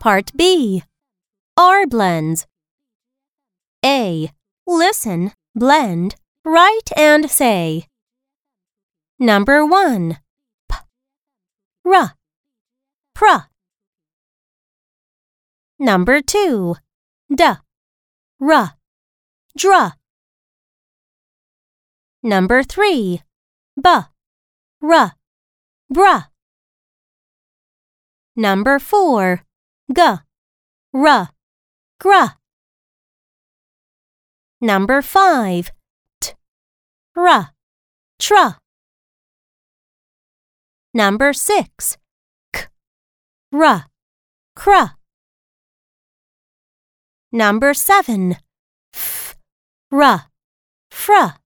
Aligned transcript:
Part 0.00 0.32
B. 0.36 0.82
R 1.56 1.86
blends. 1.86 2.46
A. 3.84 4.30
Listen, 4.66 5.32
blend, 5.54 6.14
write 6.44 6.90
and 6.96 7.30
say. 7.30 7.86
Number 9.18 9.66
1. 9.66 10.18
P. 10.70 10.76
R. 11.84 12.14
Pr. 13.14 13.24
Number 15.78 16.20
2. 16.20 16.76
D. 17.34 17.44
R. 18.40 18.72
Dr. 19.56 19.92
Number 22.22 22.62
3. 22.62 23.22
B. 23.82 23.88
R. 24.80 25.12
Br. 25.90 26.37
Number 28.38 28.78
4. 28.78 29.42
G. 29.92 30.00
R. 30.94 31.28
Gr. 31.98 32.24
Number 34.60 35.02
5. 35.02 35.72
T. 36.20 36.32
R. 37.16 37.50
Tr. 38.20 38.34
Number 40.94 41.32
6. 41.32 41.96
K. 42.52 42.66
R. 43.52 43.86
Cr. 44.54 44.94
Number 47.32 47.74
7. 47.74 48.36
F. 48.94 49.36
R. 49.90 50.26
Fr. 50.92 51.37